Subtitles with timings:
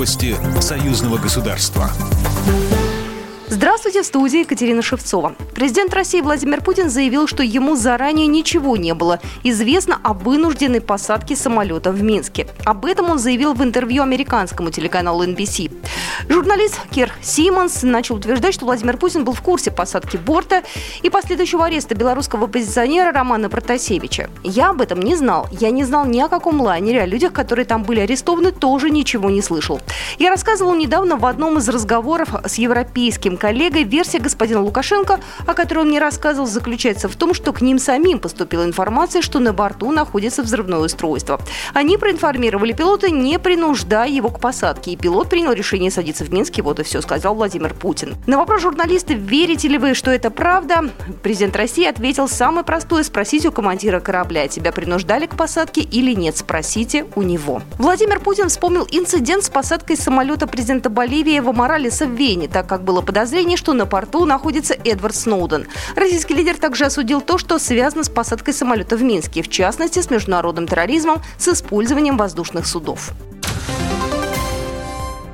[0.00, 1.90] Новости союзного государства.
[3.48, 5.34] Здравствуйте, в студии Екатерина Шевцова.
[5.54, 11.36] Президент России Владимир Путин заявил, что ему заранее ничего не было известно о вынужденной посадке
[11.36, 12.46] самолета в Минске.
[12.64, 15.70] Об этом он заявил в интервью американскому телеканалу NBC.
[16.30, 20.62] Журналист Кир Симмонс начал утверждать, что Владимир Путин был в курсе посадки борта
[21.02, 24.30] и последующего ареста белорусского оппозиционера Романа Протасевича.
[24.42, 25.48] Я об этом не знал.
[25.52, 29.30] Я не знал ни о каком лайнере, о людях, которые там были арестованы, тоже ничего
[29.30, 29.80] не слышал.
[30.18, 35.80] Я рассказывал недавно в одном из разговоров с европейским коллегой, версия господина Лукашенко, о которой
[35.80, 39.90] он мне рассказывал, заключается в том, что к ним самим поступила информация, что на борту
[39.92, 41.40] находится взрывное устройство.
[41.74, 46.62] Они проинформировали пилота, не принуждая его к посадке, и пилот принял решение садиться в Минске.
[46.62, 48.14] Вот и все, сказал Владимир Путин.
[48.26, 50.90] На вопрос журналиста, верите ли вы, что это правда,
[51.22, 56.38] президент России ответил самое простое– спросите у командира корабля, тебя принуждали к посадке или нет,
[56.38, 57.60] спросите у него.
[57.76, 62.84] Владимир Путин вспомнил инцидент с посадкой самолета президента Боливии Эва Моралеса в Вене, так как
[62.84, 65.66] было подозрение что на порту находится Эдвард Сноуден.
[65.96, 70.10] Российский лидер также осудил то, что связано с посадкой самолета в Минске, в частности, с
[70.10, 73.12] международным терроризмом с использованием воздушных судов.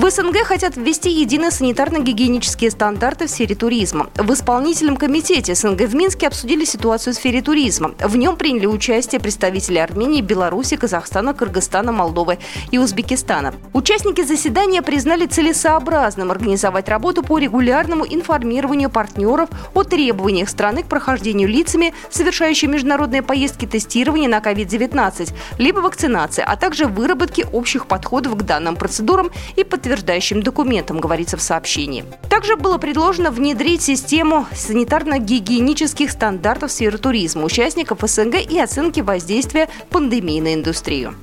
[0.00, 4.08] В СНГ хотят ввести единые санитарно-гигиенические стандарты в сфере туризма.
[4.16, 7.92] В исполнительном комитете СНГ в Минске обсудили ситуацию в сфере туризма.
[8.00, 12.38] В нем приняли участие представители Армении, Беларуси, Казахстана, Кыргызстана, Молдовы
[12.70, 13.52] и Узбекистана.
[13.74, 21.48] Участники заседания признали целесообразным организовать работу по регулярному информированию партнеров о требованиях страны к прохождению
[21.50, 28.42] лицами, совершающими международные поездки тестирования на COVID-19, либо вакцинации, а также выработке общих подходов к
[28.44, 32.04] данным процедурам и подтверждению подтверждающим документом, говорится в сообщении.
[32.28, 39.68] Также было предложено внедрить систему санитарно-гигиенических стандартов в сфере туризма участников СНГ и оценки воздействия
[39.90, 41.14] пандемии на индустрию.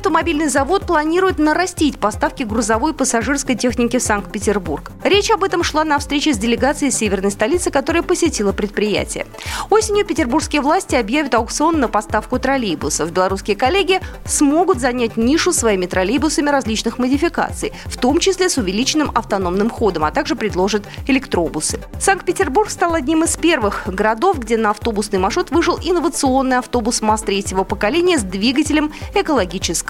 [0.00, 4.92] Автомобильный завод планирует нарастить поставки грузовой и пассажирской техники в Санкт-Петербург.
[5.04, 9.26] Речь об этом шла на встрече с делегацией северной столицы, которая посетила предприятие.
[9.68, 13.12] Осенью петербургские власти объявят аукцион на поставку троллейбусов.
[13.12, 19.68] Белорусские коллеги смогут занять нишу своими троллейбусами различных модификаций, в том числе с увеличенным автономным
[19.68, 21.78] ходом, а также предложат электробусы.
[22.00, 27.64] Санкт-Петербург стал одним из первых городов, где на автобусный маршрут вышел инновационный автобус МАЗ третьего
[27.64, 29.89] поколения с двигателем экологического